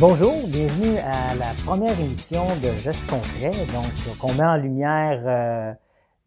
bonjour, 0.00 0.46
bienvenue 0.46 0.98
à 0.98 1.34
la 1.34 1.54
première 1.64 1.98
émission 1.98 2.46
de 2.62 2.76
Gestes 2.78 3.10
concrets. 3.10 3.66
Donc, 3.66 3.92
on 4.22 4.32
met 4.32 4.44
en 4.44 4.56
lumière 4.56 5.22
euh, 5.26 5.74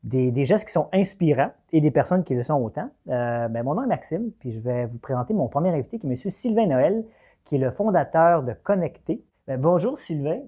des, 0.04 0.31
des, 0.31 0.43
gestes 0.43 0.67
qui 0.67 0.73
sont 0.73 0.89
inspirants 0.91 1.51
et 1.71 1.79
des 1.79 1.91
personnes 1.91 2.23
qui 2.23 2.36
le 2.36 2.43
sont 2.43 2.61
autant. 2.61 2.89
Euh, 3.07 3.47
ben, 3.47 3.63
mon 3.63 3.75
nom 3.75 3.83
est 3.83 3.87
Maxime, 3.87 4.31
puis 4.39 4.51
je 4.51 4.59
vais 4.59 4.87
vous 4.87 4.99
présenter 4.99 5.33
mon 5.33 5.47
premier 5.47 5.69
invité 5.69 5.99
qui 5.99 6.07
est 6.07 6.09
M. 6.09 6.31
Sylvain 6.31 6.65
Noël, 6.65 7.05
qui 7.45 7.55
est 7.55 7.59
le 7.59 7.71
fondateur 7.71 8.43
de 8.43 8.54
Connecté. 8.54 9.23
Ben, 9.47 9.59
bonjour 9.59 9.97
Sylvain. 9.97 10.41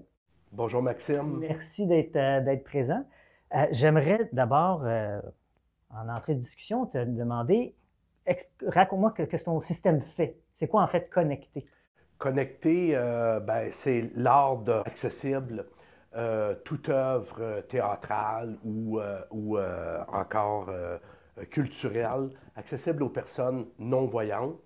Bonjour 0.52 0.82
Maxime. 0.82 1.38
Merci 1.38 1.86
d'être 1.86 2.16
euh, 2.16 2.56
présent. 2.64 3.04
J'aimerais 3.70 4.28
d'abord, 4.32 4.84
en 5.90 6.08
entrée 6.08 6.34
de 6.34 6.40
discussion, 6.40 6.86
te 6.86 6.98
demander, 7.04 7.76
raconte-moi 8.66 9.14
ce 9.16 9.22
que 9.22 9.44
ton 9.44 9.60
système 9.60 10.00
fait. 10.00 10.36
C'est 10.52 10.66
quoi 10.66 10.82
en 10.82 10.88
fait 10.88 11.08
Connecté? 11.08 11.64
Connecté, 12.18 12.92
euh, 12.94 13.40
ben, 13.40 13.70
c'est 13.72 14.10
l'art 14.14 14.62
accessible, 14.86 15.66
euh, 16.16 16.54
toute 16.64 16.88
œuvre 16.88 17.62
théâtrale 17.68 18.56
ou, 18.64 19.00
euh, 19.00 20.04
encore 20.08 20.70
culturelle, 21.50 22.30
accessible 22.54 23.02
aux 23.02 23.08
personnes 23.08 23.66
non-voyantes, 23.78 24.60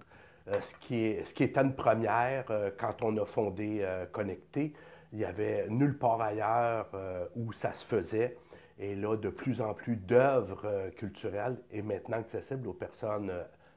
ce, 0.47 0.75
qui 0.81 1.05
est, 1.05 1.57
une 1.57 1.75
première 1.75 2.45
quand 2.79 3.03
on 3.03 3.17
a 3.17 3.25
fondé 3.25 3.87
Connecté. 4.13 4.75
Il 5.13 5.19
n'y 5.19 5.25
avait 5.25 5.67
nulle 5.71 5.97
part 5.97 6.21
ailleurs 6.21 6.91
où 7.35 7.53
ça 7.53 7.73
se 7.73 7.85
faisait. 7.87 8.37
Et 8.79 8.95
là, 8.95 9.17
de 9.17 9.31
plus 9.31 9.63
en 9.63 9.73
plus 9.73 9.97
d'œuvres 9.97 10.91
culturelles 10.97 11.57
est 11.73 11.83
maintenant 11.83 12.19
accessible 12.19 12.69
aux 12.69 12.75
personnes 12.75 13.33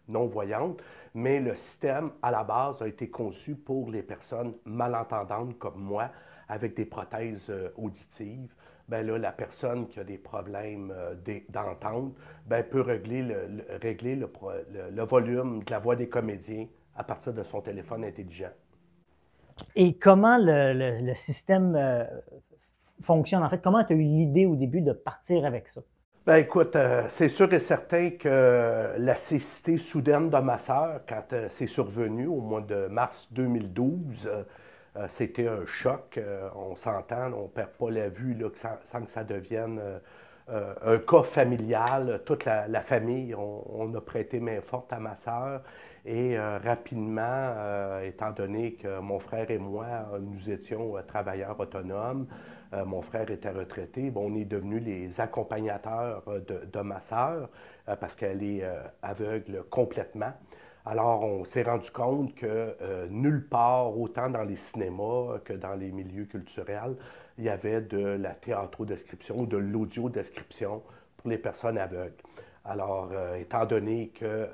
non-voyantes, 0.08 0.82
mais 1.14 1.40
le 1.40 1.56
système, 1.56 2.12
à 2.22 2.32
la 2.32 2.44
base, 2.44 2.82
a 2.82 2.88
été 2.88 3.10
conçu 3.10 3.56
pour 3.56 3.90
les 3.92 4.04
personnes 4.04 4.54
malentendantes 4.66 5.58
comme 5.58 5.80
moi, 5.80 6.10
avec 6.48 6.76
des 6.76 6.86
prothèses 6.86 7.50
euh, 7.50 7.70
auditives. 7.78 8.54
Ben 8.90 9.06
là, 9.08 9.18
la 9.18 9.32
personne 9.32 9.88
qui 9.88 10.00
a 10.00 10.04
des 10.04 10.18
problèmes 10.18 10.92
euh, 10.94 11.16
d'entente 11.50 12.14
ben, 12.46 12.64
peut 12.64 12.82
régler, 12.82 13.22
le, 13.22 13.64
régler 13.82 14.16
le, 14.16 14.30
le, 14.92 15.04
volume 15.04 15.64
de 15.64 15.72
la 15.72 15.80
voix 15.80 15.96
des 15.96 16.10
comédiens 16.10 16.68
à 16.96 17.04
partir 17.04 17.34
de 17.34 17.44
son 17.44 17.62
téléphone 17.62 18.04
intelligent. 18.04 18.52
Et 19.76 19.98
comment 19.98 20.38
le, 20.40 21.14
système 21.14 21.76
euh, 21.76 22.04
fonctionne? 23.02 23.44
En 23.44 23.50
fait, 23.50 23.62
comment 23.62 23.84
tu 23.84 23.94
as 23.94 23.96
eu 23.96 24.02
l'idée 24.02 24.46
au 24.46 24.56
début 24.56 24.82
de 24.82 24.92
partir 24.92 25.46
avec 25.46 25.70
ça? 25.70 25.82
Ben 26.24 26.36
écoute, 26.36 26.76
euh, 26.76 27.06
c'est 27.10 27.30
sûr 27.30 27.52
et 27.52 27.58
certain 27.58 28.12
que 28.12 28.94
la 28.96 29.16
cécité 29.16 29.78
soudaine 29.78 30.30
de 30.30 30.38
ma 30.38 30.60
sœur, 30.60 31.00
quand 31.10 31.34
euh, 31.34 31.48
c'est 31.50 31.66
survenu 31.66 32.28
au 32.28 32.42
mois 32.42 32.62
de 32.62 32.86
mars 32.86 33.28
2012, 33.32 34.30
euh, 34.30 34.44
c'était 35.08 35.48
un 35.48 35.66
choc. 35.66 36.20
on 36.56 36.76
s'entend, 36.76 37.34
on 37.34 37.44
ne 37.44 37.48
perd 37.48 37.70
pas 37.70 37.90
la 37.90 38.10
vue 38.10 38.36
là, 38.36 38.50
sans, 38.84 39.02
que 39.02 39.10
ça 39.10 39.24
devienne 39.24 39.82
un 40.48 40.98
cas 41.00 41.24
familial. 41.24 42.22
Toute 42.26 42.46
la, 42.46 42.82
famille, 42.82 43.34
on, 43.34 43.92
a 43.96 44.02
prêté 44.02 44.40
main 44.40 44.60
forte 44.62 44.92
à 44.94 45.00
ma 45.00 45.16
sœur. 45.16 45.62
Et 46.06 46.38
rapidement, 46.38 47.56
étant 48.04 48.32
donné 48.32 48.74
que 48.74 49.00
mon 49.00 49.20
frère 49.20 49.50
et 49.50 49.58
moi, 49.58 49.86
nous 50.20 50.50
étions 50.50 50.96
travailleurs 51.08 51.58
autonomes, 51.58 52.28
euh, 52.74 52.86
mon 52.86 53.02
frère 53.02 53.30
était 53.30 53.50
retraité. 53.50 54.10
Bon, 54.10 54.32
on 54.32 54.36
est 54.36 54.46
devenus 54.46 54.82
les 54.84 55.20
accompagnateurs 55.20 56.24
euh, 56.28 56.40
de, 56.40 56.80
ma 56.80 57.02
sœur 57.02 57.50
euh, 57.90 57.96
parce 57.96 58.16
qu'elle 58.16 58.44
est 58.44 58.64
aveugle 59.02 59.64
complètement. 59.70 60.34
Alors, 60.86 61.24
on 61.24 61.44
s'est 61.44 61.62
rendu 61.62 61.92
compte 61.92 62.34
que 62.34 62.76
nulle 63.12 63.48
part, 63.48 63.96
autant 63.96 64.32
dans 64.32 64.42
les 64.42 64.56
cinémas 64.56 65.38
que 65.46 65.54
dans 65.54 65.76
les 65.76 65.92
milieux 65.92 66.26
culturels, 66.26 66.96
il 67.38 67.44
y 67.44 67.50
avait 67.50 67.82
de 67.82 68.00
la 68.00 68.32
théâtro-description, 68.32 69.44
de 69.44 69.58
l'audio-description 69.58 70.82
pour 71.18 71.30
les 71.30 71.38
personnes 71.38 71.78
aveugles. 71.78 72.16
Alors, 72.66 73.12
étant 73.38 73.68
donné 73.68 74.08
que 74.08 74.50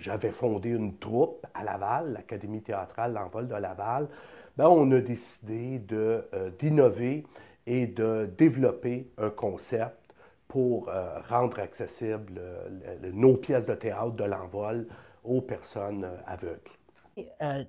j'avais 0.00 0.30
fondé 0.30 0.70
une 0.70 0.96
troupe 0.96 1.46
à 1.52 1.64
Laval, 1.64 2.14
l'Académie 2.14 2.62
théâtrale 2.62 3.12
L'Envol 3.12 3.46
de 3.46 3.56
Laval, 3.56 4.08
ben, 4.56 4.68
on 4.68 4.90
a 4.92 5.00
décidé 5.00 5.82
euh, 5.92 6.50
d'innover 6.58 7.24
et 7.66 7.86
de 7.86 8.30
développer 8.38 9.10
un 9.18 9.30
concept 9.30 10.14
pour 10.48 10.88
euh, 10.88 11.18
rendre 11.28 11.58
accessible 11.58 12.34
euh, 12.38 13.10
nos 13.12 13.36
pièces 13.36 13.66
de 13.66 13.74
théâtre 13.74 14.12
de 14.12 14.24
l'envol 14.24 14.86
aux 15.24 15.40
personnes 15.40 16.06
aveugles. 16.26 16.70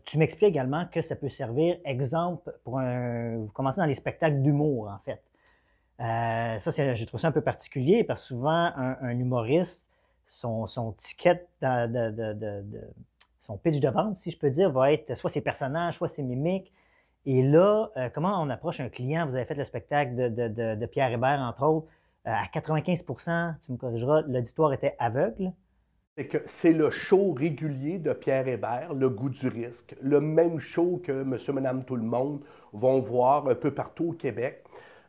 tu 0.06 0.18
m'expliques 0.18 0.50
également 0.50 0.86
que 0.86 1.02
ça 1.02 1.16
peut 1.16 1.30
servir 1.30 1.78
exemple 1.84 2.54
pour 2.64 2.80
un. 2.80 3.38
Vous 3.38 3.52
commencez 3.54 3.82
dans 3.82 3.88
les 3.88 3.96
spectacles 3.96 4.42
d'humour, 4.42 4.90
en 4.90 5.00
fait. 5.00 5.22
ça, 5.98 6.94
j'ai 6.94 7.06
trouvé 7.08 7.22
ça 7.22 7.30
un 7.30 7.32
peu 7.32 7.42
particulier 7.42 8.04
parce 8.04 8.22
que 8.22 8.28
souvent, 8.28 8.72
un, 8.78 9.18
humoriste, 9.18 9.90
son, 10.28 10.68
son 10.68 10.92
ticket 10.92 11.48
de, 11.62 12.62
son 13.48 13.58
pitch 13.58 13.80
de 13.80 13.88
vente, 13.88 14.18
si 14.18 14.30
je 14.30 14.38
peux 14.38 14.50
dire, 14.50 14.70
va 14.72 14.92
être 14.92 15.16
soit 15.16 15.30
ses 15.30 15.42
personnages, 15.42 15.98
soit 15.98 16.10
ses 16.10 16.22
mimiques. 16.22 16.74
Et 17.26 17.42
là, 17.42 17.90
euh, 17.98 18.10
comment 18.14 18.42
on 18.42 18.50
approche 18.50 18.82
un 18.82 18.90
client? 18.90 19.26
Vous 19.26 19.36
avez 19.36 19.46
fait 19.46 19.56
le 19.56 19.64
spectacle 19.64 20.16
de, 20.16 20.86
Pierre 20.86 21.12
Hébert, 21.12 21.40
entre 21.40 21.64
autres. 21.66 21.88
Euh, 22.28 22.32
à 22.32 22.46
95 22.52 23.06
tu 23.66 23.72
me 23.72 23.78
corrigeras, 23.78 24.22
l'auditoire 24.28 24.74
était 24.74 24.96
aveugle. 25.00 25.54
C'est 26.18 26.28
que 26.28 26.38
c'est 26.46 26.74
le 26.74 26.90
show 26.90 27.32
régulier 27.34 28.00
de 28.00 28.12
Pierre 28.12 28.48
Hébert, 28.48 28.94
Le 28.94 29.10
goût 29.10 29.30
du 29.30 29.48
risque, 29.48 29.96
le 30.02 30.20
même 30.20 30.60
show 30.60 31.02
que 31.04 31.24
Monsieur, 31.24 31.54
Madame, 31.54 31.86
tout 31.86 31.96
le 31.96 32.04
monde 32.04 32.42
vont 32.74 33.00
voir 33.00 33.48
un 33.48 33.56
peu 33.56 33.72
partout 33.72 34.10
au 34.10 34.14
Québec. 34.14 34.64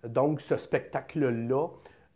Donc, 0.04 0.40
ce 0.40 0.56
spectacle-là 0.56 1.68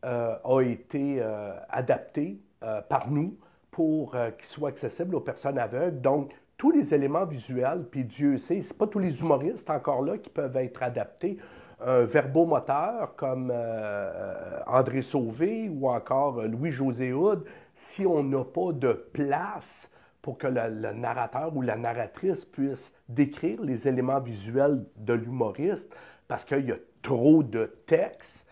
euh, 0.04 0.37
a 0.44 0.60
été 0.60 1.21
adapté 1.69 2.41
par 2.89 3.10
nous 3.10 3.37
pour 3.72 4.12
qu'il 4.12 4.47
soit 4.47 4.69
accessible 4.69 5.16
aux 5.16 5.21
personnes 5.21 5.59
aveugles. 5.59 6.00
Donc, 6.00 6.33
tous 6.62 6.71
les 6.71 6.94
éléments 6.94 7.25
visuels, 7.25 7.84
puis 7.91 8.05
Dieu 8.05 8.38
sait, 8.38 8.60
c'est 8.60 8.78
pas 8.78 8.87
tous 8.87 9.00
les 9.00 9.21
humoristes 9.21 9.69
encore 9.69 10.00
là 10.00 10.16
qui 10.16 10.31
peuvent 10.31 10.56
être 10.59 10.81
adaptés. 10.84 11.37
Un 11.84 12.05
verbomoteur 12.05 13.16
comme 13.16 13.50
euh, 13.50 13.55
euh, 13.55 14.60
André 14.69 15.03
Sauvé 15.03 15.69
ou 15.69 15.88
encore 15.88 16.38
euh, 16.38 16.47
Louis-José 16.47 17.12
Houd, 17.12 17.44
si 17.75 18.06
on 18.06 18.22
n'a 18.22 18.44
pas 18.44 18.71
de 18.71 18.93
place 18.93 19.91
pour 20.21 20.39
que 20.39 20.47
le, 20.47 20.93
narrateur 20.93 21.50
ou 21.56 21.62
la 21.62 21.77
narratrice 21.77 22.44
puisse 22.44 22.93
décrire 23.09 23.60
les 23.60 23.89
éléments 23.89 24.21
visuels 24.21 24.84
de 24.99 25.15
l'humoriste, 25.15 25.93
parce 26.28 26.44
qu'il 26.44 26.69
y 26.69 26.71
a 26.71 26.77
trop 27.03 27.43
de 27.43 27.75
texte, 27.89 28.47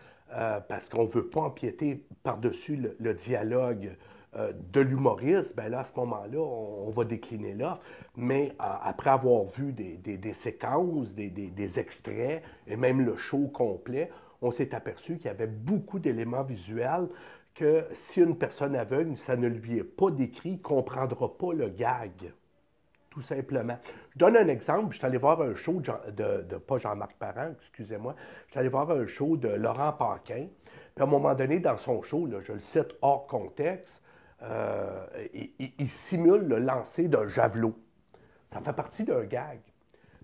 parce 0.69 0.89
qu'on 0.89 1.05
ne 1.05 1.11
veut 1.11 1.29
pas 1.29 1.43
empiéter 1.43 2.05
par-dessus 2.25 2.77
le, 2.99 3.15
dialogue 3.15 3.97
euh, 4.37 4.53
de 4.73 4.81
l'humoriste, 4.81 5.57
ben 5.57 5.69
là, 5.69 5.81
à 5.81 5.85
ce 5.85 5.93
moment-là, 5.97 6.39
on, 6.39 6.89
va 6.91 7.05
décliner 7.05 7.53
l'offre. 7.53 7.81
Mais 8.17 8.53
euh, 8.61 8.65
après 8.83 9.11
avoir 9.11 9.45
vu 9.47 9.73
des, 9.73 10.33
séquences, 10.35 11.15
des, 11.15 11.79
extraits 11.81 12.43
et 12.69 12.77
même 12.77 13.05
le 13.05 13.17
show 13.17 13.49
complet, 13.49 14.09
on 14.41 14.53
s'est 14.53 14.73
aperçu 14.73 15.17
qu'il 15.17 15.27
y 15.27 15.31
avait 15.31 15.49
beaucoup 15.49 15.99
d'éléments 15.99 16.45
visuels 16.45 17.09
que 17.55 17.85
si 17.93 18.21
une 18.21 18.37
personne 18.37 18.77
aveugle, 18.77 19.17
ça 19.17 19.35
ne 19.35 19.49
lui 19.49 19.79
est 19.79 19.85
pas 19.85 20.13
décrit, 20.13 20.53
ne 20.53 20.57
comprendra 20.59 21.37
pas 21.37 21.53
le 21.53 21.69
gag. 21.69 22.33
Tout 23.11 23.23
simplement. 23.23 23.79
Je 24.13 24.19
donne 24.19 24.37
un 24.37 24.47
exemple. 24.47 24.93
Je 24.93 24.99
suis 24.99 25.07
allé 25.07 25.19
voir 25.19 25.43
un 25.43 25.57
show 25.57 25.83
de, 25.83 26.43
de, 26.43 26.57
pas 26.57 26.79
Jean-Marc 26.79 27.17
Parent, 27.19 27.51
excusez-moi. 27.61 28.15
Je 28.47 28.53
suis 28.53 28.61
allé 28.61 28.69
voir 28.69 28.89
un 28.93 29.07
show 29.09 29.37
de 29.37 29.49
Laurent 29.49 29.93
Paquin. 29.93 30.47
Puis 30.95 31.03
à 31.03 31.03
un 31.03 31.11
moment 31.11 31.35
donné, 31.35 31.59
dans 31.59 31.77
son 31.77 32.01
show, 32.03 32.29
je 32.41 32.53
le 32.53 32.61
cite 32.61 32.95
hors 33.03 33.27
contexte, 33.27 34.01
euh, 34.43 35.07
il, 35.79 35.89
simule 35.89 36.43
le 36.43 36.59
lancer 36.59 37.09
d'un 37.09 37.27
javelot. 37.27 37.75
Ça 38.47 38.61
fait 38.61 38.73
partie 38.73 39.05
d'un 39.05 39.25
gag. 39.25 39.61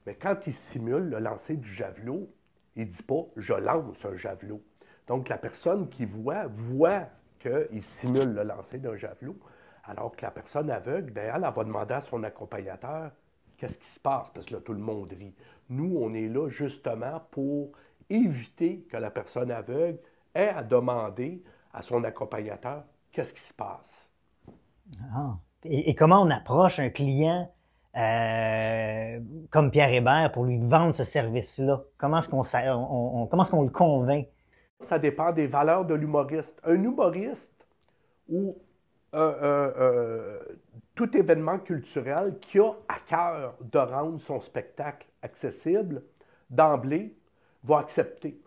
Mais 0.07 0.15
quand 0.15 0.47
il 0.47 0.55
simule 0.55 1.11
le 1.11 1.19
lancer 1.19 1.57
du 1.57 1.69
javelot, 1.69 2.29
il 2.77 2.87
ne 2.87 2.91
dit 2.91 3.03
pas 3.03 3.27
je 3.37 3.53
lance 3.53 4.05
un 4.05 4.17
javelot. 4.17 4.63
Donc 5.07 5.29
la 5.29 5.39
personne 5.39 5.89
qui 5.89 6.05
voit, 6.05 6.47
voit 6.47 7.09
qu'il 7.39 7.83
simule 7.83 8.33
le 8.33 8.43
lancer 8.43 8.79
d'un 8.79 8.97
javelot, 8.97 9.37
alors 9.85 10.17
que 10.17 10.23
la 10.23 10.31
personne 10.31 10.71
aveugle, 10.71 11.13
bien, 11.13 11.35
elle, 11.35 11.43
va 11.43 11.65
demander 11.65 11.95
à 11.95 12.01
son 12.01 12.23
accompagnateur 12.25 13.13
qu'est-ce 13.57 13.79
qui 13.79 13.89
se 13.89 14.01
passe, 14.01 14.31
parce 14.31 14.47
que 14.47 14.55
là, 14.55 14.61
tout 14.61 14.73
le 14.73 14.81
monde 14.81 15.13
rit. 15.13 15.35
Nous, 15.69 15.97
on 15.97 16.13
est 16.15 16.29
là 16.29 16.49
justement 16.49 17.21
pour 17.31 17.73
éviter 18.11 18.87
que 18.91 18.97
la 18.97 19.11
personne 19.11 19.51
aveugle 19.51 19.99
ait 20.35 20.49
à 20.49 20.63
demander 20.63 21.43
à 21.73 21.83
son 21.83 22.05
accompagnateur 22.05 22.85
qu'est-ce 23.13 23.33
qui 23.33 23.43
se 23.43 23.55
passe? 23.55 24.06
Ah. 25.15 25.37
Et, 25.65 25.95
comment 25.95 26.23
on 26.23 26.31
approche 26.31 26.79
un 26.79 26.91
client 26.91 27.53
euh, 27.97 29.21
comme 29.51 29.71
Pierre 29.71 29.93
Hébert 29.93 30.31
pour 30.33 30.45
lui 30.45 30.59
vendre 30.59 30.95
ce 30.95 31.05
service-là? 31.05 31.83
Comment 31.99 32.19
est-ce 32.19 32.29
qu'on 32.29 33.63
le 33.63 33.71
convainc? 33.71 34.29
Ça 34.81 34.99
dépend 34.99 35.33
des 35.33 35.47
valeurs 35.47 35.85
de 35.85 35.95
l'humoriste. 35.95 36.61
Un 36.65 36.83
humoriste 36.83 37.67
ou 38.29 38.57
tout 40.95 41.17
événement 41.17 41.59
culturel 41.59 42.39
qui 42.41 42.59
a 42.59 42.75
à 42.89 42.99
cœur 43.07 43.55
de 43.61 43.79
rendre 43.79 44.21
son 44.21 44.41
spectacle 44.41 45.07
accessible, 45.23 46.03
d'emblée, 46.51 47.17
va 47.65 47.79
accepter 47.79 48.41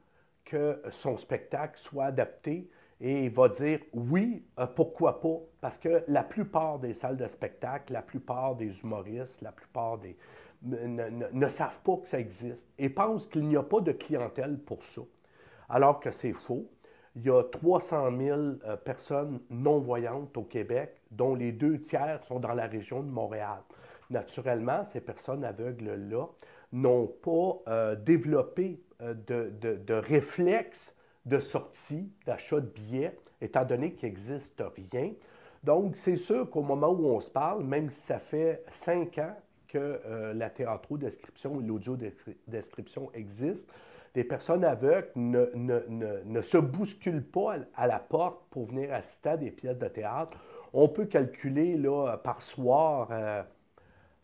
que 0.46 0.82
son 0.92 1.18
spectacle 1.18 1.80
soit 1.80 2.06
adapté 2.06 2.70
et 3.02 3.26
il 3.26 3.30
va 3.30 3.50
dire 3.50 3.80
oui, 3.94 4.44
euh, 4.60 4.68
pourquoi 4.68 5.22
pas, 5.22 5.40
parce 5.62 5.78
que 5.78 6.04
la 6.08 6.24
plupart 6.24 6.80
des 6.80 6.94
salles 6.94 7.18
de 7.18 7.28
spectacle, 7.28 7.94
la 7.94 8.02
plupart 8.02 8.56
des 8.56 8.82
humoristes, 8.82 9.42
la 9.42 9.52
plupart 9.52 9.98
des... 9.98 10.18
ne, 10.64 11.48
savent 11.48 11.80
pas 11.82 11.98
que 11.98 12.08
ça 12.08 12.20
existe 12.20 12.70
et 12.78 12.90
pensent 12.90 13.26
qu'il 13.28 13.48
n'y 13.48 13.56
a 13.56 13.64
pas 13.64 13.80
de 13.80 13.94
clientèle 13.94 14.58
pour 14.58 14.84
ça, 14.84 15.02
alors 15.70 16.00
que 16.00 16.12
c'est 16.12 16.34
faux. 16.34 16.70
Il 17.16 17.26
y 17.26 17.30
a 17.30 17.44
300 17.44 18.18
000 18.18 18.40
euh, 18.40 18.76
personnes 18.78 19.40
non-voyantes 19.50 20.36
au 20.38 20.44
Québec, 20.44 21.02
dont 21.12 21.36
les 21.36 21.52
deux 21.52 21.80
tiers 21.80 22.22
sont 22.26 22.40
dans 22.40 22.54
la 22.54 22.68
région 22.68 23.02
de 23.02 23.10
Montréal. 23.10 23.60
Naturellement, 24.10 24.84
ces 24.86 25.02
personnes 25.02 25.44
aveugles-là 25.44 26.28
n'ont 26.72 27.08
pas 27.08 27.72
euh, 27.72 27.96
développé 27.96 28.82
de, 29.00 29.52
de, 29.62 29.76
de 29.76 29.94
réflexes 29.94 30.94
de 31.30 31.40
sortie, 31.40 32.12
d'achat 32.26 32.60
de 32.60 32.68
billets, 32.68 33.18
étant 33.42 33.64
donné 33.64 33.94
qu'il 33.94 34.10
n'existe 34.10 34.64
rien. 34.76 35.14
Donc, 35.64 35.96
c'est 35.96 36.16
sûr 36.16 36.50
qu'au 36.50 36.62
moment 36.62 36.90
où 36.90 37.06
on 37.06 37.20
se 37.20 37.30
parle, 37.30 37.64
même 37.64 37.90
si 37.90 38.02
ça 38.02 38.20
fait 38.20 38.64
cinq 38.72 39.18
ans 39.18 39.36
que 39.68 39.78
euh, 39.78 40.34
la 40.34 40.50
théâtro-description 40.50 41.60
l'audio-description 41.60 43.12
existent, 43.14 43.72
les 44.16 44.24
personnes 44.24 44.64
aveugles 44.64 45.12
ne, 45.16 46.42
se 46.42 46.58
bousculent 46.58 47.24
pas 47.24 47.58
à 47.76 47.86
la 47.86 48.00
porte 48.00 48.42
pour 48.50 48.66
venir 48.66 48.92
assister 48.92 49.30
à 49.30 49.38
des 49.38 49.52
pièces 49.52 49.78
de 49.78 49.88
théâtre. 49.88 50.38
On 50.74 50.88
peut 50.88 51.06
calculer 51.06 51.78
là, 51.78 52.18
par 52.18 52.42
soir 52.42 53.10
euh, 53.12 53.44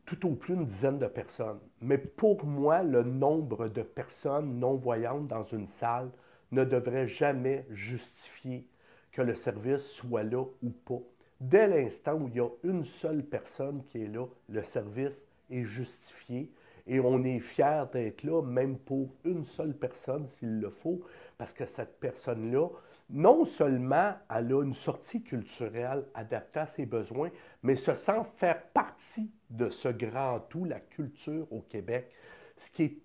tout 0.05 0.27
au 0.27 0.31
plus 0.31 0.55
une 0.55 0.65
dizaine 0.65 0.97
de 0.97 1.07
personnes. 1.07 1.59
Mais 1.81 1.97
pour 1.97 2.43
moi, 2.45 2.81
le 2.81 3.03
nombre 3.03 3.67
de 3.67 3.83
personnes 3.83 4.59
non-voyantes 4.59 5.27
dans 5.27 5.43
une 5.43 5.67
salle 5.67 6.09
ne 6.51 6.63
devrait 6.63 7.07
jamais 7.07 7.65
justifier 7.71 8.67
que 9.11 9.21
le 9.21 9.33
service 9.35 9.85
soit 9.87 10.23
là 10.23 10.43
ou 10.61 10.69
pas. 10.69 11.01
Dès 11.39 11.67
l'instant 11.67 12.15
où 12.15 12.27
il 12.27 12.35
y 12.35 12.39
a 12.39 12.49
une 12.63 12.83
seule 12.83 13.23
personne 13.23 13.83
qui 13.89 14.03
est 14.03 14.07
là, 14.07 14.25
le 14.49 14.63
service 14.63 15.23
est 15.49 15.63
justifié 15.63 16.51
et 16.87 16.99
on 16.99 17.23
est 17.23 17.39
fier 17.39 17.89
d'être 17.91 18.23
là, 18.23 18.41
même 18.41 18.77
pour 18.77 19.09
une 19.23 19.43
seule 19.43 19.73
personne 19.73 20.27
s'il 20.37 20.59
le 20.59 20.69
faut, 20.69 21.01
parce 21.37 21.51
que 21.51 21.65
cette 21.65 21.99
personne-là, 21.99 22.67
non 23.09 23.45
seulement 23.45 24.13
elle 24.29 24.53
a 24.53 24.63
une 24.63 24.73
sortie 24.73 25.21
culturelle 25.23 26.05
adaptée 26.13 26.59
à 26.59 26.67
ses 26.67 26.85
besoins, 26.85 27.31
mais 27.63 27.75
se 27.75 27.93
sent 27.93 28.21
faire 28.37 28.61
partie 28.67 29.31
de 29.49 29.69
ce 29.69 29.89
grand 29.89 30.39
tout, 30.49 30.65
la 30.65 30.79
culture 30.79 31.47
au 31.51 31.61
Québec, 31.61 32.11
ce 32.57 32.69
qui 32.71 32.83
est 32.83 32.97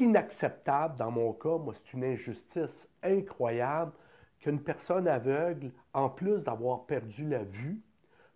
inacceptable 0.00 0.96
dans 0.96 1.10
mon 1.10 1.32
cas. 1.32 1.58
Moi, 1.58 1.74
c'est 1.74 1.92
une 1.92 2.04
injustice 2.04 2.88
incroyable 3.02 3.92
qu'une 4.40 4.60
personne 4.60 5.08
aveugle, 5.08 5.72
en 5.92 6.08
plus 6.08 6.40
d'avoir 6.40 6.86
perdu 6.86 7.28
la 7.28 7.44
vue, 7.44 7.80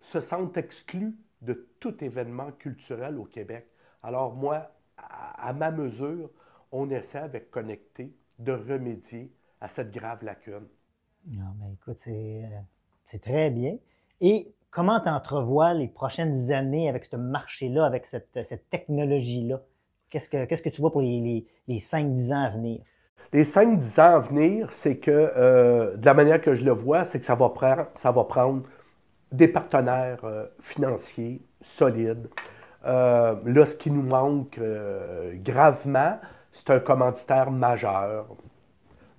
se 0.01 0.19
sente 0.19 0.57
exclue 0.57 1.15
de 1.41 1.69
tout 1.79 2.03
événement 2.03 2.51
culturel 2.51 3.17
au 3.17 3.25
Québec. 3.25 3.67
Alors 4.03 4.33
moi, 4.33 4.71
à, 4.97 5.53
ma 5.53 5.71
mesure, 5.71 6.29
on 6.71 6.89
essaie 6.89 7.19
avec 7.19 7.51
Connecté 7.51 8.15
de 8.37 8.51
remédier 8.51 9.31
à 9.61 9.67
cette 9.67 9.91
grave 9.91 10.23
lacune. 10.23 10.67
Non, 11.27 11.53
mais 11.59 11.73
écoute, 11.73 12.01
euh, 12.07 12.43
c'est 13.05 13.21
très 13.21 13.49
bien. 13.49 13.77
Et 14.21 14.53
comment 14.71 14.99
tu 15.01 15.09
entrevois 15.09 15.73
les 15.73 15.87
prochaines 15.87 16.51
années 16.51 16.89
avec 16.89 17.05
ce 17.05 17.17
marché-là, 17.17 17.85
avec 17.85 18.05
cette 18.05 18.69
technologie-là? 18.69 19.61
Qu'est-ce 20.09 20.29
que, 20.29 20.45
qu'est-ce 20.45 20.63
que 20.63 20.69
tu 20.69 20.81
vois 20.81 20.91
pour 20.91 21.01
les, 21.01 21.45
les, 21.67 21.79
5-10 21.79 22.33
ans 22.33 22.43
à 22.43 22.49
venir? 22.49 22.81
Les 23.31 23.43
5-10 23.43 24.01
ans 24.01 24.15
à 24.15 24.19
venir, 24.19 24.71
c'est 24.71 24.97
que, 24.97 25.11
euh, 25.11 25.95
de 25.95 26.05
la 26.05 26.13
manière 26.15 26.41
que 26.41 26.55
je 26.55 26.65
le 26.65 26.71
vois, 26.71 27.05
c'est 27.05 27.19
que 27.19 27.25
ça 27.25 27.35
va 27.35 27.49
prendre, 27.49 27.85
ça 27.93 28.09
va 28.09 28.23
prendre 28.23 28.63
des 29.31 29.47
partenaires 29.47 30.23
euh, 30.23 30.47
financiers 30.61 31.41
solides. 31.61 32.27
Euh, 32.85 33.35
là, 33.45 33.65
ce 33.65 33.75
qui 33.75 33.91
nous 33.91 34.01
manque 34.01 34.59
gravement, 35.43 36.17
c'est 36.51 36.71
un 36.71 36.79
commanditaire 36.79 37.51
majeur. 37.51 38.25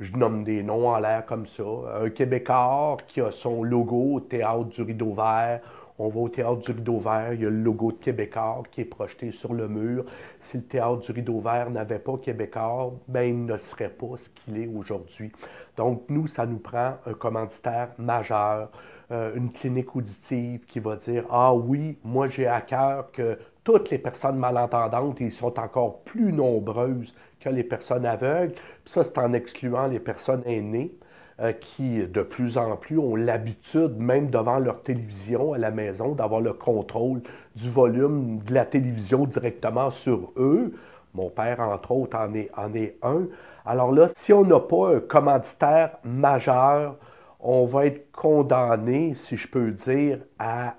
Je 0.00 0.16
nomme 0.16 0.44
des 0.44 0.62
noms 0.62 0.88
en 0.88 0.98
l'air 0.98 1.25
comme 1.26 1.46
ça. 1.46 1.62
Un 2.02 2.10
Québécois 2.10 2.96
qui 3.06 3.20
a 3.20 3.31
son 3.31 3.62
logo 3.62 4.14
au 4.14 4.20
théâtre 4.20 4.64
du 4.64 4.82
Rideau 4.82 5.12
Vert 5.12 5.60
on 6.00 6.08
va 6.08 6.20
au 6.20 6.29
théâtre 6.31 6.61
du 6.61 6.73
Rideau 6.73 6.99
Vert, 6.99 7.35
il 7.35 7.43
y 7.43 7.47
a 7.47 7.50
le 7.50 7.62
logo 7.62 7.93
de 7.93 7.99
Québécois 7.99 8.62
qui 8.70 8.81
est 8.81 8.87
projeté 8.87 9.32
sur 9.32 9.52
le 9.52 9.69
mur. 9.69 10.06
Si 10.38 10.56
le 10.56 10.62
théâtre 10.62 11.00
du 11.00 11.12
Rideau 11.12 11.41
Vert 11.41 11.70
n'avait 11.70 11.99
pas 11.99 12.17
Québécois, 12.17 12.94
ben, 13.06 13.23
il 13.23 13.44
ne 13.44 13.58
serait 13.58 13.91
pas 13.91 14.17
ce 14.17 14.31
qu'il 14.31 14.56
est 14.58 14.67
aujourd'hui. 14.67 15.31
Donc, 15.76 16.05
nous, 16.08 16.26
ça 16.26 16.47
nous 16.47 16.58
prend 16.58 16.94
un 17.06 17.12
commanditaire 17.12 17.91
majeur, 17.99 18.70
euh, 19.11 19.35
une 19.35 19.52
clinique 19.52 19.94
auditive 19.94 20.64
qui 20.64 20.81
va 20.81 20.97
dire 20.97 21.26
Ah 21.31 21.52
oui, 21.52 21.99
moi 22.03 22.29
j'ai 22.29 22.46
à 22.46 22.62
cœur 22.62 23.11
que 23.12 23.38
toutes 23.62 23.91
les 23.91 23.99
personnes 23.99 24.38
malentendantes, 24.38 25.20
ils 25.20 25.31
sont 25.31 25.58
encore 25.58 26.00
plus 26.00 26.32
nombreuses 26.32 27.14
que 27.41 27.50
les 27.50 27.64
personnes 27.64 28.06
aveugles. 28.06 28.55
Puis 28.55 28.93
ça, 28.93 29.05
c'est 29.05 29.19
en 29.19 29.35
excluant 29.35 29.87
les 29.87 30.00
personnes 30.00 30.43
aînées. 30.46 30.93
Euh, 31.42 31.52
qui, 31.52 32.06
de 32.06 32.20
plus 32.20 32.58
en 32.58 32.76
plus, 32.76 32.98
ont 32.98 33.16
l'habitude, 33.16 33.96
même 33.96 34.28
devant 34.28 34.58
leur 34.58 34.82
télévision 34.82 35.54
à 35.54 35.58
la 35.58 35.70
maison, 35.70 36.12
d'avoir 36.12 36.42
le 36.42 36.52
contrôle 36.52 37.22
du 37.56 37.70
volume 37.70 38.40
de 38.40 38.52
la 38.52 38.66
télévision 38.66 39.25
directement 39.25 39.90
sur 39.90 40.32
eux. 40.37 40.75
Mon 41.14 41.31
père, 41.31 41.60
entre 41.60 41.92
autres, 41.92 42.19
en 42.19 42.34
est, 42.34 42.50
en 42.54 42.75
est 42.75 42.98
un. 43.02 43.22
Alors 43.64 43.90
là, 43.90 44.08
si 44.14 44.34
on 44.34 44.44
n'a 44.44 44.60
pas 44.60 44.96
un 44.96 45.00
commanditaire 45.00 45.96
majeur, 46.04 46.96
on 47.40 47.64
va 47.64 47.86
être 47.86 48.12
condamné, 48.12 49.14
si 49.14 49.38
je 49.38 49.48
peux 49.48 49.70
dire, 49.70 50.19
à 50.38 50.75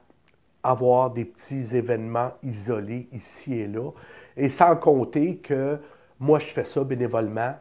avoir 0.62 1.10
des 1.10 1.26
petits 1.26 1.76
événements 1.76 2.34
isolés 2.44 3.10
ici 3.14 3.56
et 3.56 3.68
là. 3.68 3.90
Et 4.38 4.50
sans 4.50 4.76
compter 4.76 5.38
que 5.38 5.80
moi, 6.20 6.38
je 6.38 6.46
fais 6.46 6.66
ça 6.66 6.84
bénévolement 6.84 7.56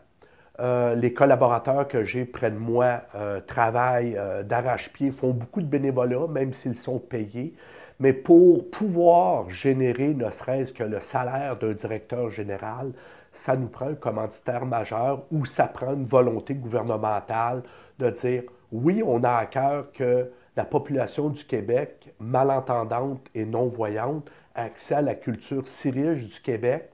euh, 0.60 0.94
les 0.94 1.14
collaborateurs 1.14 1.88
que 1.88 2.04
j'ai 2.04 2.26
près 2.26 2.50
de 2.50 2.58
moi 2.58 3.02
euh, 3.14 3.40
travaillent 3.40 4.16
euh, 4.18 4.42
d'arrache-pied, 4.42 5.10
font 5.10 5.30
beaucoup 5.30 5.62
de 5.62 5.66
bénévolat, 5.66 6.26
même 6.28 6.52
s'ils 6.52 6.76
sont 6.76 6.98
payés. 6.98 7.54
Mais 7.98 8.12
pour 8.12 8.70
pouvoir 8.70 9.48
générer 9.48 10.12
ne 10.14 10.28
serait-ce 10.30 10.74
que 10.74 10.84
le 10.84 11.00
salaire 11.00 11.56
d'un 11.56 11.72
directeur 11.72 12.30
général, 12.30 12.92
ça 13.32 13.56
nous 13.56 13.68
prend 13.68 13.88
un 13.88 13.94
commanditaire 13.94 14.66
majeur 14.66 15.22
ou 15.30 15.46
ça 15.46 15.64
prend 15.64 15.94
une 15.94 16.06
volonté 16.06 16.54
gouvernementale 16.54 17.62
de 17.98 18.10
dire 18.10 18.42
oui, 18.70 19.02
on 19.04 19.24
a 19.24 19.36
à 19.36 19.46
cœur 19.46 19.92
que 19.92 20.30
la 20.56 20.64
population 20.64 21.30
du 21.30 21.44
Québec, 21.44 22.12
malentendante 22.18 23.26
et 23.34 23.46
non-voyante, 23.46 24.30
ait 24.56 24.60
accès 24.60 24.96
à 24.96 25.02
la 25.02 25.14
culture 25.14 25.66
si 25.66 25.90
riche 25.90 26.26
du 26.26 26.40
Québec. 26.40 26.90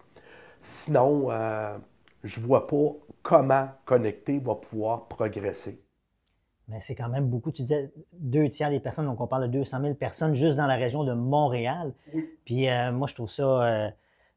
Sinon, 0.60 1.30
je 2.24 2.40
ne 2.40 2.46
vois 2.46 2.66
pas 2.66 2.94
comment 3.22 3.68
connecter 3.84 4.38
va 4.38 4.54
pouvoir 4.54 5.06
progresser. 5.06 5.80
Mais 6.68 6.80
c'est 6.80 6.96
quand 6.96 7.08
même 7.08 7.26
beaucoup. 7.26 7.52
Tu 7.52 7.62
disais 7.62 7.92
deux 8.12 8.48
tiers 8.48 8.70
des 8.70 8.80
personnes, 8.80 9.06
donc 9.06 9.20
on 9.20 9.26
parle 9.26 9.42
de 9.42 9.58
200 9.58 9.80
000 9.82 9.94
personnes 9.94 10.34
juste 10.34 10.56
dans 10.56 10.66
la 10.66 10.74
région 10.74 11.04
de 11.04 11.12
Montréal. 11.12 11.92
Puis 12.44 12.68
euh, 12.68 12.90
moi, 12.90 13.06
je 13.06 13.14
trouve 13.14 13.30
ça 13.30 13.44
euh, 13.44 13.90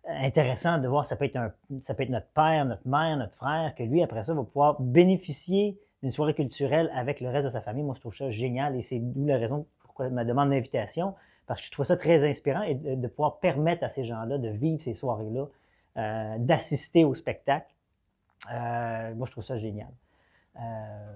intéressant 0.05 0.77
de 0.77 0.88
voir, 0.88 1.05
ça 1.05 1.15
peut, 1.15 1.25
être 1.25 1.38
un, 1.38 1.51
ça 1.81 1.95
peut 1.95 2.03
être 2.03 2.09
notre 2.09 2.27
père, 2.27 2.65
notre 2.65 2.88
mère, 2.88 3.17
notre 3.17 3.36
frère, 3.36 3.74
que 3.75 3.83
lui, 3.83 4.03
après 4.03 4.24
ça, 4.24 4.33
va 4.33 4.43
pouvoir 4.43 4.79
bénéficier 4.79 5.79
d'une 6.01 6.12
soirée 6.12 6.33
culturelle 6.33 6.91
avec 6.95 7.19
le 7.19 7.29
reste 7.29 7.45
de 7.45 7.51
sa 7.51 7.62
famille. 7.62 7.83
Moi, 7.83 7.95
je 7.95 8.01
trouve 8.01 8.15
ça 8.15 8.29
génial 8.29 8.75
et 8.75 8.81
c'est 8.81 9.00
d'où 9.00 9.25
la 9.25 9.38
raison 9.38 9.65
pourquoi 9.81 10.09
ma 10.09 10.24
demande 10.24 10.51
d'invitation, 10.51 11.15
parce 11.48 11.62
que 11.62 11.67
je 11.67 11.71
trouve 11.71 11.86
ça 11.86 11.98
très 11.98 12.27
inspirant 12.29 12.62
et 12.62 12.75
de, 12.75 13.07
pouvoir 13.07 13.39
permettre 13.39 13.83
à 13.83 13.89
ces 13.89 14.05
gens-là 14.05 14.38
de 14.38 14.50
vivre 14.50 14.79
ces 14.81 14.93
soirées-là, 14.93 15.48
euh, 15.98 16.36
d'assister 16.38 17.03
au 17.03 17.15
spectacle 17.15 17.74
euh, 18.51 19.13
moi, 19.15 19.25
je 19.25 19.31
trouve 19.31 19.43
ça 19.43 19.58
génial. 19.58 19.89
Euh, 20.55 20.60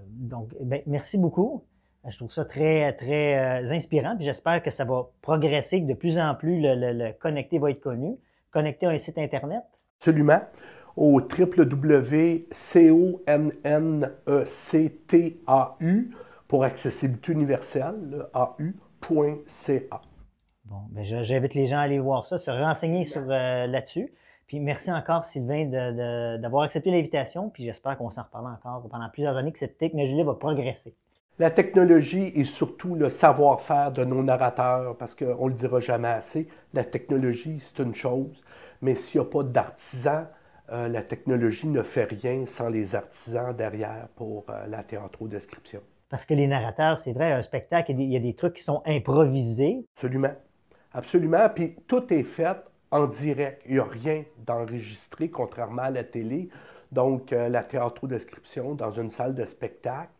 donc, 0.07 0.49
ben, 0.61 0.81
merci 0.85 1.17
beaucoup. 1.17 1.63
Je 2.07 2.17
trouve 2.17 2.31
ça 2.31 2.43
très, 2.43 2.93
très 2.93 3.71
inspirant. 3.71 4.15
Puis 4.15 4.25
j'espère 4.25 4.61
que 4.61 4.69
ça 4.69 4.83
va 4.83 5.09
progresser, 5.21 5.81
que 5.81 5.87
de 5.87 5.93
plus 5.93 6.19
en 6.19 6.35
plus 6.35 6.59
le, 6.59 6.75
le, 6.75 7.13
connecté 7.13 7.59
va 7.59 7.71
être 7.71 7.79
connu. 7.79 8.17
Connecté 8.51 8.85
à 8.85 8.89
un 8.89 8.97
site 8.97 9.17
Internet? 9.17 9.63
Absolument. 9.99 10.41
Au 10.95 11.21
www.connectau 11.21 12.43
pour 16.47 16.63
accessibilité 16.65 17.31
universelle, 17.31 18.27
au.ca. 18.35 20.01
Bon, 20.65 20.81
ben 20.91 21.03
j'invite 21.03 21.55
les 21.55 21.65
gens 21.65 21.79
à 21.79 21.81
aller 21.81 21.99
voir 21.99 22.25
ça, 22.25 22.37
se 22.37 22.51
renseigner 22.51 23.05
sur 23.05 23.21
là-dessus. 23.25 24.13
Puis 24.47 24.59
merci 24.59 24.91
encore, 24.91 25.25
Sylvain, 25.25 25.65
d'avoir 26.37 26.63
accepté 26.63 26.91
l'invitation. 26.91 27.49
Puis 27.49 27.63
j'espère 27.63 27.97
qu'on 27.97 28.11
s'en 28.11 28.23
reparle 28.23 28.47
encore 28.47 28.87
pendant 28.89 29.09
plusieurs 29.09 29.37
années, 29.37 29.51
que 29.51 29.59
cette 29.59 29.77
technologie-là 29.77 30.23
va 30.23 30.35
progresser. 30.35 30.95
La 31.39 31.49
technologie 31.49 32.31
et 32.35 32.43
surtout 32.43 32.93
le 32.95 33.09
savoir-faire 33.09 33.91
de 33.91 34.05
nos 34.05 34.21
narrateurs, 34.21 34.95
parce 34.97 35.15
qu'on 35.15 35.45
ne 35.45 35.49
le 35.49 35.55
dira 35.55 35.79
jamais 35.79 36.09
assez, 36.09 36.47
la 36.73 36.83
technologie, 36.83 37.59
c'est 37.59 37.81
une 37.81 37.95
chose, 37.95 38.43
mais 38.81 38.93
s'il 38.93 39.19
n'y 39.19 39.27
a 39.27 39.29
pas 39.29 39.43
d'artisans 39.43 40.27
euh, 40.71 40.87
la 40.87 41.01
technologie 41.01 41.67
ne 41.67 41.83
fait 41.83 42.05
rien 42.05 42.45
sans 42.47 42.69
les 42.69 42.95
artisans 42.95 43.53
derrière 43.53 44.07
pour 44.15 44.45
euh, 44.49 44.65
la 44.67 44.81
théâtro-description. 44.83 45.81
Parce 46.09 46.25
que 46.25 46.33
les 46.33 46.47
narrateurs, 46.47 46.99
c'est 46.99 47.11
vrai, 47.11 47.31
un 47.31 47.41
spectacle, 47.41 47.91
il 47.91 48.11
y, 48.11 48.15
a 48.15 48.19
des, 48.19 48.33
trucs 48.33 48.53
qui 48.53 48.63
sont 48.63 48.81
improvisés. 48.85 49.85
Absolument. 49.95 50.33
Absolument. 50.93 51.49
Puis 51.53 51.75
tout 51.87 52.13
est 52.13 52.23
fait 52.23 52.57
en 52.93 53.07
direct. 53.07 53.61
Il 53.65 53.73
n'y 53.73 53.79
a 53.79 53.83
rien 53.83 54.23
d'enregistré, 54.45 55.29
contrairement 55.29 55.83
à 55.83 55.89
la 55.89 56.03
télé. 56.03 56.49
Donc, 56.91 57.33
euh, 57.33 57.49
la 57.49 57.63
théâtro-description 57.63 58.75
dans 58.75 58.91
une 58.91 59.09
salle 59.09 59.35
de 59.35 59.45
spectacle, 59.45 60.11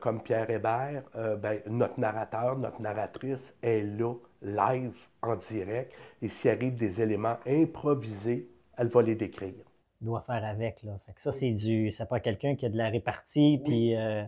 comme 0.00 0.20
Pierre 0.20 0.50
Hébert, 0.50 1.04
ben, 1.14 1.60
notre 1.68 2.00
narrateur, 2.00 2.58
notre 2.58 2.82
narratrice 2.82 3.54
est 3.62 3.82
là, 3.82 4.14
live, 4.42 4.96
en 5.22 5.36
direct. 5.36 5.92
Et 6.22 6.28
s'il 6.28 6.50
arrive 6.50 6.74
des 6.74 7.00
éléments 7.00 7.36
improvisés, 7.46 8.48
elle 8.76 8.88
va 8.88 9.02
les 9.02 9.14
décrire 9.14 9.66
doit 10.00 10.22
faire 10.22 10.44
avec. 10.44 10.82
Là. 10.82 10.98
ça, 11.16 11.32
c'est 11.32 11.52
du. 11.52 11.90
Ça 11.90 12.06
prend 12.06 12.20
quelqu'un 12.20 12.56
qui 12.56 12.66
a 12.66 12.68
de 12.68 12.76
la 12.76 12.88
répartie. 12.88 13.60
Puis, 13.64 13.96
euh, 13.96 14.24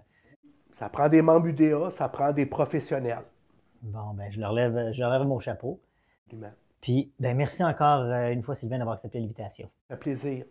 Ça 0.72 0.88
prend 0.88 1.08
des 1.08 1.22
membres 1.22 1.46
UDA, 1.46 1.90
ça 1.90 2.08
prend 2.08 2.32
des 2.32 2.46
professionnels. 2.46 3.24
Bon, 3.82 4.14
ben, 4.14 4.30
je 4.30 4.40
leur 4.40 4.52
lève, 4.52 4.92
je 4.92 5.00
leur 5.00 5.10
lève 5.10 5.26
mon 5.26 5.38
chapeau. 5.38 5.80
Puis, 6.80 7.10
ben, 7.18 7.36
merci 7.36 7.64
encore 7.64 8.02
euh, 8.02 8.30
une 8.30 8.42
fois, 8.42 8.54
Sylvain, 8.54 8.78
d'avoir 8.78 8.96
accepté 8.96 9.18
l'invitation. 9.18 9.68
Un 9.90 9.96
plaisir. 9.96 10.44